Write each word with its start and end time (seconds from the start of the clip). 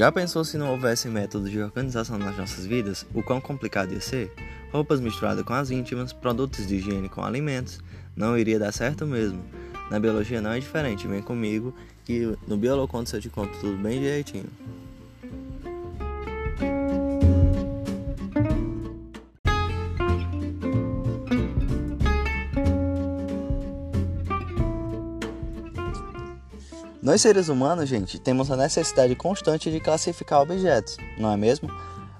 Já 0.00 0.10
pensou 0.10 0.42
se 0.46 0.56
não 0.56 0.70
houvesse 0.70 1.08
método 1.08 1.50
de 1.50 1.60
organização 1.60 2.18
nas 2.18 2.34
nossas 2.34 2.64
vidas? 2.64 3.06
O 3.12 3.22
quão 3.22 3.38
complicado 3.38 3.92
ia 3.92 4.00
ser? 4.00 4.32
Roupas 4.72 4.98
misturadas 4.98 5.44
com 5.44 5.52
as 5.52 5.70
íntimas, 5.70 6.10
produtos 6.10 6.66
de 6.66 6.76
higiene 6.76 7.06
com 7.06 7.22
alimentos, 7.22 7.80
não 8.16 8.38
iria 8.38 8.58
dar 8.58 8.72
certo 8.72 9.06
mesmo. 9.06 9.44
Na 9.90 10.00
biologia 10.00 10.40
não 10.40 10.52
é 10.52 10.58
diferente, 10.58 11.06
vem 11.06 11.20
comigo 11.20 11.74
e 12.08 12.34
no 12.48 12.56
Biolocontos 12.56 13.12
eu 13.12 13.20
te 13.20 13.28
conto 13.28 13.52
tudo 13.60 13.76
bem 13.76 14.00
direitinho. 14.00 14.48
Nós 27.02 27.22
seres 27.22 27.48
humanos, 27.48 27.88
gente, 27.88 28.18
temos 28.18 28.50
a 28.50 28.56
necessidade 28.56 29.16
constante 29.16 29.70
de 29.70 29.80
classificar 29.80 30.42
objetos, 30.42 30.98
não 31.16 31.32
é 31.32 31.36
mesmo? 31.36 31.70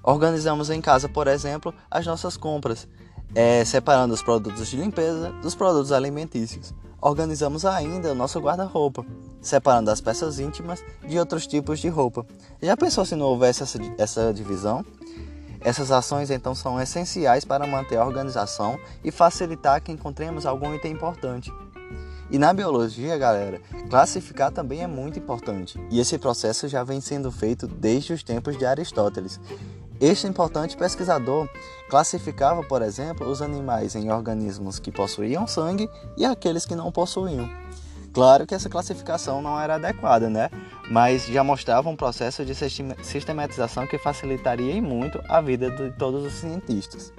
Organizamos 0.01 0.71
em 0.71 0.81
casa, 0.81 1.07
por 1.07 1.27
exemplo, 1.27 1.71
as 1.89 2.03
nossas 2.07 2.35
compras, 2.35 2.87
é, 3.35 3.63
separando 3.63 4.11
os 4.11 4.23
produtos 4.23 4.67
de 4.69 4.77
limpeza 4.77 5.31
dos 5.43 5.53
produtos 5.53 5.91
alimentícios. 5.91 6.73
Organizamos 6.99 7.63
ainda 7.63 8.11
o 8.11 8.15
nosso 8.15 8.39
guarda-roupa, 8.39 9.05
separando 9.39 9.91
as 9.91 10.01
peças 10.01 10.39
íntimas 10.39 10.83
de 11.07 11.19
outros 11.19 11.45
tipos 11.45 11.79
de 11.79 11.87
roupa. 11.87 12.25
Já 12.59 12.75
pensou 12.75 13.05
se 13.05 13.15
não 13.15 13.27
houvesse 13.27 13.61
essa, 13.61 13.77
essa 13.99 14.33
divisão? 14.33 14.83
Essas 15.59 15.91
ações 15.91 16.31
então 16.31 16.55
são 16.55 16.81
essenciais 16.81 17.45
para 17.45 17.67
manter 17.67 17.97
a 17.97 18.05
organização 18.05 18.79
e 19.03 19.11
facilitar 19.11 19.79
que 19.79 19.91
encontremos 19.91 20.47
algum 20.47 20.73
item 20.73 20.91
importante. 20.91 21.51
E 22.31 22.39
na 22.39 22.53
biologia, 22.53 23.17
galera, 23.17 23.59
classificar 23.89 24.51
também 24.51 24.81
é 24.81 24.87
muito 24.87 25.19
importante, 25.19 25.77
e 25.91 25.99
esse 25.99 26.17
processo 26.17 26.65
já 26.67 26.81
vem 26.81 27.01
sendo 27.01 27.29
feito 27.29 27.67
desde 27.67 28.13
os 28.13 28.23
tempos 28.23 28.57
de 28.57 28.65
Aristóteles. 28.65 29.37
Este 29.99 30.27
importante 30.27 30.77
pesquisador 30.77 31.49
classificava, 31.89 32.63
por 32.63 32.81
exemplo, 32.81 33.29
os 33.29 33.41
animais 33.41 33.95
em 33.95 34.09
organismos 34.09 34.79
que 34.79 34.91
possuíam 34.91 35.45
sangue 35.45 35.89
e 36.17 36.25
aqueles 36.25 36.65
que 36.65 36.73
não 36.73 36.89
possuíam. 36.89 37.49
Claro 38.13 38.47
que 38.47 38.55
essa 38.55 38.69
classificação 38.69 39.41
não 39.41 39.59
era 39.59 39.75
adequada, 39.75 40.29
né? 40.29 40.49
Mas 40.89 41.25
já 41.25 41.43
mostrava 41.43 41.89
um 41.89 41.95
processo 41.95 42.43
de 42.45 42.55
sistematização 43.03 43.85
que 43.85 43.97
facilitaria 43.97 44.81
muito 44.81 45.21
a 45.29 45.39
vida 45.39 45.69
de 45.69 45.91
todos 45.91 46.25
os 46.25 46.33
cientistas. 46.33 47.13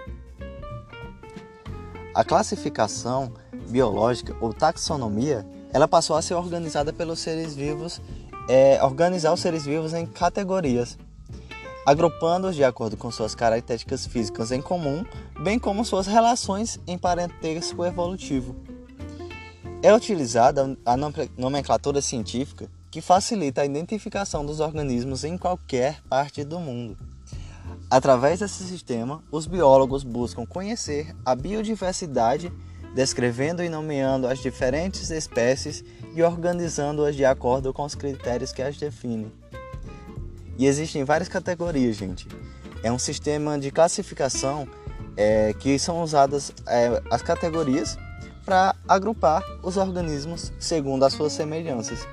A 2.14 2.24
classificação 2.24 3.32
biológica 3.68 4.36
ou 4.40 4.52
taxonomia, 4.52 5.46
ela 5.72 5.88
passou 5.88 6.16
a 6.16 6.22
ser 6.22 6.34
organizada 6.34 6.92
pelos 6.92 7.18
seres 7.18 7.54
vivos, 7.54 8.00
é, 8.48 8.82
organizar 8.82 9.32
os 9.32 9.40
seres 9.40 9.64
vivos 9.64 9.94
em 9.94 10.04
categorias, 10.04 10.98
agrupando-os 11.86 12.54
de 12.54 12.64
acordo 12.64 12.96
com 12.96 13.10
suas 13.10 13.34
características 13.34 14.06
físicas 14.06 14.52
em 14.52 14.60
comum, 14.60 15.04
bem 15.42 15.58
como 15.58 15.84
suas 15.84 16.06
relações 16.06 16.78
em 16.86 16.98
parentesco 16.98 17.84
evolutivo. 17.84 18.54
É 19.82 19.92
utilizada 19.92 20.76
a 20.84 20.96
nomenclatura 21.36 22.00
científica 22.00 22.70
que 22.90 23.00
facilita 23.00 23.62
a 23.62 23.66
identificação 23.66 24.44
dos 24.44 24.60
organismos 24.60 25.24
em 25.24 25.36
qualquer 25.36 26.00
parte 26.08 26.44
do 26.44 26.60
mundo. 26.60 26.96
Através 27.90 28.40
desse 28.40 28.64
sistema, 28.64 29.22
os 29.30 29.46
biólogos 29.46 30.04
buscam 30.04 30.46
conhecer 30.46 31.14
a 31.24 31.34
biodiversidade 31.34 32.52
descrevendo 32.94 33.62
e 33.62 33.68
nomeando 33.68 34.26
as 34.26 34.38
diferentes 34.38 35.10
espécies 35.10 35.84
e 36.14 36.22
organizando-as 36.22 37.16
de 37.16 37.24
acordo 37.24 37.72
com 37.72 37.84
os 37.84 37.94
critérios 37.94 38.52
que 38.52 38.62
as 38.62 38.76
definem. 38.76 39.32
E 40.58 40.66
existem 40.66 41.04
várias 41.04 41.28
categorias, 41.28 41.96
gente. 41.96 42.28
É 42.82 42.92
um 42.92 42.98
sistema 42.98 43.58
de 43.58 43.70
classificação 43.70 44.68
é, 45.16 45.54
que 45.54 45.78
são 45.78 46.02
usadas 46.02 46.52
é, 46.66 47.02
as 47.10 47.22
categorias 47.22 47.96
para 48.44 48.74
agrupar 48.88 49.42
os 49.62 49.76
organismos 49.76 50.52
segundo 50.58 51.04
as 51.04 51.12
suas 51.12 51.32
semelhanças. 51.32 52.06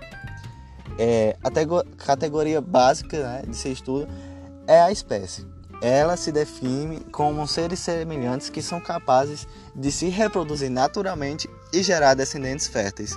É, 0.98 1.36
a 1.44 1.50
categoria 1.98 2.62
básica 2.62 3.18
né, 3.18 3.44
de 3.48 3.56
se 3.56 3.70
estuda 3.70 4.08
é 4.68 4.82
a 4.82 4.92
espécie 4.92 5.46
ela 5.82 6.18
se 6.18 6.32
define 6.32 7.00
como 7.12 7.48
seres 7.48 7.80
semelhantes 7.80 8.50
que 8.50 8.62
são 8.62 8.82
capazes 8.82 9.48
de 9.74 9.92
se 9.92 10.10
reproduzir 10.10 10.70
naturalmente 10.70 11.50
e 11.72 11.82
gerar 11.82 12.14
descendentes 12.14 12.68
férteis. 12.68 13.16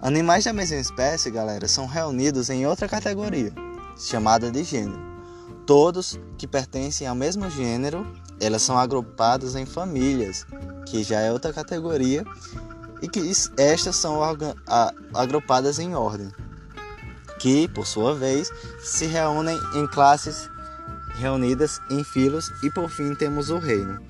Animais 0.00 0.44
da 0.44 0.52
mesma 0.52 0.78
espécie, 0.78 1.30
galera, 1.30 1.66
são 1.68 1.86
reunidos 1.86 2.50
em 2.50 2.66
outra 2.66 2.88
categoria, 2.88 3.52
chamada 3.96 4.50
de 4.50 4.62
gênero. 4.64 5.06
Todos 5.66 6.18
que 6.36 6.46
pertencem 6.46 7.06
ao 7.06 7.14
mesmo 7.14 7.50
gênero, 7.50 8.06
elas 8.40 8.62
são 8.62 8.78
agrupadas 8.78 9.54
em 9.54 9.66
famílias, 9.66 10.46
que 10.86 11.02
já 11.02 11.20
é 11.20 11.32
outra 11.32 11.52
categoria, 11.52 12.24
e 13.02 13.08
que 13.08 13.20
estas 13.56 13.96
são 13.96 14.20
agrupadas 15.14 15.78
em 15.78 15.94
ordem, 15.94 16.32
que, 17.38 17.68
por 17.68 17.86
sua 17.86 18.14
vez, 18.14 18.50
se 18.80 19.06
reúnem 19.06 19.58
em 19.74 19.86
classes 19.86 20.48
reunidas 21.18 21.80
em 21.90 22.02
filos 22.04 22.50
e 22.62 22.70
por 22.70 22.88
fim 22.88 23.14
temos 23.14 23.50
o 23.50 23.58
reino. 23.58 24.00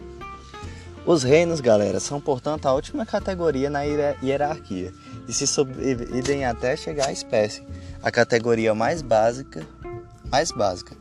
Os 1.06 1.22
reinos, 1.22 1.60
galera, 1.60 2.00
são 2.00 2.20
portanto 2.20 2.66
a 2.66 2.74
última 2.74 3.06
categoria 3.06 3.70
na 3.70 3.80
hierarquia 3.82 4.92
e 5.26 5.32
se 5.32 5.46
subdividem 5.46 6.44
até 6.44 6.76
chegar 6.76 7.08
à 7.08 7.12
espécie, 7.12 7.62
a 8.02 8.10
categoria 8.10 8.74
mais 8.74 9.00
básica, 9.00 9.66
mais 10.30 10.52
básica. 10.52 10.94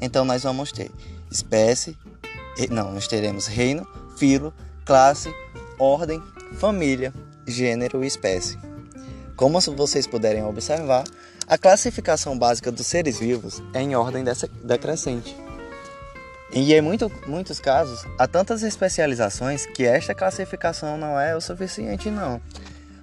Então 0.00 0.24
nós 0.24 0.42
vamos 0.42 0.70
ter 0.70 0.90
espécie, 1.30 1.96
não, 2.70 2.92
nós 2.92 3.08
teremos 3.08 3.46
reino, 3.46 3.88
filo, 4.18 4.52
classe, 4.84 5.34
ordem, 5.78 6.22
família, 6.58 7.12
gênero 7.46 8.04
e 8.04 8.06
espécie. 8.06 8.58
Como 9.34 9.58
vocês 9.60 10.06
puderem 10.06 10.44
observar, 10.44 11.04
a 11.46 11.58
classificação 11.58 12.38
básica 12.38 12.70
dos 12.70 12.86
seres 12.86 13.18
vivos 13.18 13.62
é 13.72 13.80
em 13.80 13.96
ordem 13.96 14.24
decrescente. 14.62 15.43
E 16.54 16.72
em 16.72 16.80
muito, 16.80 17.10
muitos 17.26 17.58
casos, 17.58 18.06
há 18.16 18.28
tantas 18.28 18.62
especializações 18.62 19.66
que 19.66 19.84
esta 19.84 20.14
classificação 20.14 20.96
não 20.96 21.18
é 21.18 21.34
o 21.34 21.40
suficiente 21.40 22.08
não. 22.08 22.40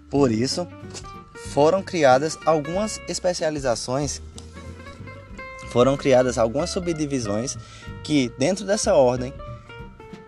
Por 0.09 0.31
isso, 0.31 0.65
foram 1.49 1.83
criadas 1.83 2.39
algumas 2.45 3.01
especializações, 3.09 4.21
foram 5.69 5.97
criadas 5.97 6.37
algumas 6.37 6.69
subdivisões 6.69 7.57
que 8.05 8.31
dentro 8.39 8.65
dessa 8.65 8.93
ordem, 8.93 9.33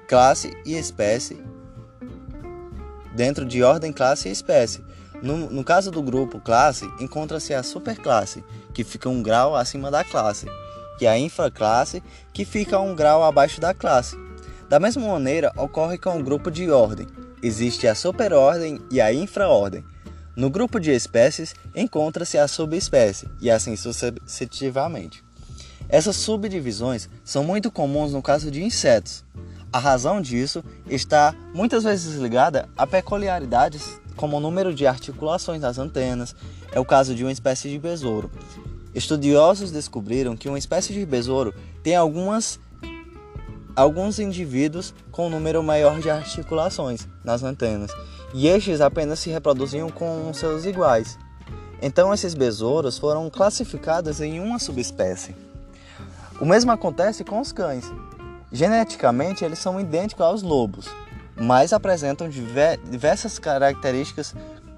classe 0.06 0.52
e 0.66 0.76
espécie, 0.76 1.42
dentro 3.16 3.46
de 3.46 3.64
ordem, 3.64 3.94
classe 3.94 4.28
e 4.28 4.34
espécie. 4.34 4.84
No, 5.22 5.50
no 5.50 5.64
caso 5.64 5.90
do 5.92 6.04
grupo 6.04 6.42
classe, 6.42 6.84
encontra-se 7.00 7.54
a 7.54 7.64
superclasse, 7.64 8.44
que 8.74 8.84
fica 8.84 9.08
um 9.08 9.24
grau 9.24 9.56
acima 9.56 9.90
da 9.90 10.04
classe 10.04 10.46
que 10.98 11.06
é 11.06 11.10
a 11.10 11.18
infraclasse, 11.18 12.04
que 12.32 12.46
fica 12.46 12.80
um 12.80 12.96
grau 12.96 13.24
abaixo 13.24 13.60
da 13.60 13.74
classe. 13.74 14.18
Da 14.70 14.80
mesma 14.80 15.08
maneira, 15.08 15.52
ocorre 15.56 15.98
com 15.98 16.20
o 16.20 16.24
grupo 16.24 16.50
de 16.50 16.70
ordem. 16.70 17.08
Existe 17.42 17.88
a 17.88 17.96
superordem 17.96 18.80
e 18.90 19.00
a 19.00 19.14
infraordem. 19.14 19.84
No 20.36 20.50
grupo 20.50 20.80
de 20.80 20.92
espécies, 20.92 21.54
encontra-se 21.76 22.38
a 22.38 22.48
subespécie, 22.48 23.30
e 23.40 23.52
assim 23.52 23.76
sucessivamente. 23.76 25.24
Essas 25.88 26.16
subdivisões 26.16 27.08
são 27.24 27.44
muito 27.44 27.70
comuns 27.70 28.14
no 28.14 28.22
caso 28.22 28.50
de 28.50 28.64
insetos. 28.64 29.24
A 29.72 29.78
razão 29.78 30.22
disso 30.22 30.64
está 30.88 31.36
muitas 31.54 31.84
vezes 31.84 32.16
ligada 32.16 32.68
a 32.78 32.88
peculiaridades 32.88 34.00
como 34.16 34.38
o 34.38 34.40
número 34.40 34.74
de 34.74 34.88
articulações 34.88 35.62
das 35.62 35.78
antenas, 35.78 36.36
é 36.72 36.80
o 36.80 36.86
caso 36.86 37.16
de 37.16 37.24
uma 37.24 37.32
espécie 37.32 37.70
de 37.70 37.80
besouro, 37.80 38.32
Estudiosos 38.94 39.72
descobriram 39.72 40.36
que 40.36 40.48
uma 40.48 40.58
espécie 40.58 40.94
de 40.94 41.06
besouro 41.06 41.54
tem 41.82 41.96
algumas 41.96 42.60
alguns 43.76 44.20
indivíduos 44.20 44.94
com 45.12 45.26
um 45.26 45.30
número 45.32 45.64
maior 45.64 46.00
de 46.00 46.08
articulações 46.08 47.08
nas 47.24 47.42
antenas, 47.42 47.90
e 48.32 48.48
estes 48.48 48.82
apenas 48.82 49.20
se 49.20 49.32
reproduziam 49.32 49.90
com 49.90 50.32
seus 50.32 50.66
iguais. 50.66 51.18
Então 51.82 52.14
esses 52.14 52.36
besouros 52.36 52.98
foram 52.98 53.30
classificados 53.30 54.22
em 54.22 54.40
uma 54.40 54.60
subespécie. 54.60 55.36
O 56.40 56.46
mesmo 56.46 56.72
acontece 56.72 57.24
com 57.24 57.40
os 57.40 57.52
cães. 57.52 57.92
Geneticamente 58.52 59.44
eles 59.44 59.60
são 59.60 59.80
idênticos 59.80 60.24
aos 60.24 60.44
lobos, 60.44 60.88
mas 61.36 61.74
apresentam 61.74 62.30
diversas 62.30 63.40
características 63.40 64.36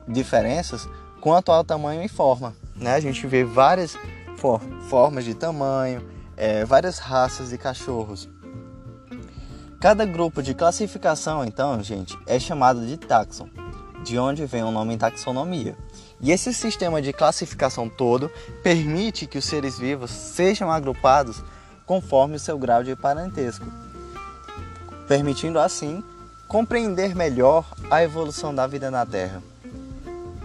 diferenças 0.08 0.88
quanto 1.20 1.52
ao 1.52 1.64
tamanho 1.64 2.02
e 2.02 2.08
forma. 2.08 2.56
Né? 2.76 2.94
A 2.96 3.00
gente 3.00 3.26
vê 3.26 3.44
várias 3.44 3.98
for 4.38 4.60
formas 4.90 5.24
de 5.26 5.34
tamanho, 5.34 6.06
é, 6.38 6.66
várias 6.66 7.00
raças 7.00 7.50
de 7.50 7.58
cachorros. 7.58 8.30
Cada 9.80 10.06
grupo 10.06 10.42
de 10.42 10.54
classificação, 10.54 11.44
então, 11.44 11.82
gente, 11.82 12.18
é 12.26 12.40
chamado 12.40 12.86
de 12.86 12.98
taxon. 12.98 13.50
de 14.04 14.20
onde 14.20 14.46
vem 14.46 14.64
o 14.64 14.70
nome 14.70 14.98
taxonomia. 14.98 15.76
E 16.22 16.32
esse 16.32 16.54
sistema 16.54 17.02
de 17.02 17.12
classificação 17.12 17.90
todo 17.90 18.30
permite 18.62 19.26
que 19.26 19.40
os 19.40 19.46
seres 19.46 19.80
vivos 19.80 20.12
sejam 20.12 20.70
agrupados 20.70 21.44
conforme 21.88 22.36
o 22.36 22.40
seu 22.40 22.56
grau 22.58 22.84
de 22.84 22.96
parentesco, 22.96 23.66
permitindo 25.08 25.58
assim 25.58 26.04
compreender 26.48 27.16
melhor 27.16 27.66
a 27.90 28.04
evolução 28.04 28.54
da 28.54 28.68
vida 28.68 28.92
na 28.92 29.08
Terra. 29.08 29.42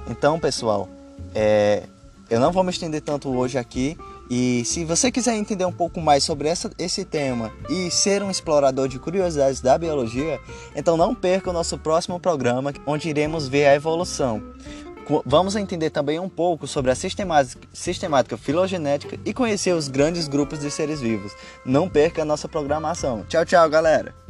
Então, 0.09 0.41
pessoal, 0.41 0.89
é, 1.35 1.87
eu 2.31 2.39
não 2.39 2.53
vou 2.53 2.63
me 2.63 2.71
estender 2.71 3.03
tanto 3.03 3.29
hoje 3.29 3.59
aqui. 3.59 3.99
E 4.31 4.65
se 4.65 4.85
você 4.85 5.11
quiser 5.11 5.35
entender 5.35 5.65
um 5.65 5.73
pouco 5.73 6.01
mais 6.01 6.23
sobre 6.23 6.49
essa, 6.49 6.71
esse 6.79 7.05
tema 7.05 7.53
e 7.69 7.91
ser 7.91 8.23
um 8.23 8.31
explorador 8.31 8.87
de 8.87 8.99
curiosidades 8.99 9.61
da 9.61 9.77
biologia, 9.77 10.41
então 10.75 10.97
não 10.97 11.15
perca 11.15 11.51
o 11.51 11.53
nosso 11.53 11.77
próximo 11.77 12.21
programa, 12.21 12.73
onde 12.87 13.09
iremos 13.09 13.49
ver 13.49 13.67
a 13.67 13.75
evolução. 13.75 14.41
Vamos 15.27 15.57
entender 15.57 15.91
também 15.91 16.21
um 16.21 16.29
pouco 16.29 16.69
sobre 16.69 16.93
a 16.93 16.95
sistemática, 16.95 17.67
sistemática 17.73 18.37
filogenética 18.37 19.19
e 19.25 19.35
conhecer 19.35 19.75
os 19.75 19.89
grandes 19.89 20.29
grupos 20.29 20.61
de 20.61 20.71
seres 20.71 21.01
vivos. 21.01 21.33
Não 21.67 21.89
perca 21.89 22.23
a 22.23 22.25
nossa 22.25 22.49
programação. 22.49 23.25
Tchau, 23.29 23.45
tchau, 23.45 23.69
galera! 23.69 24.30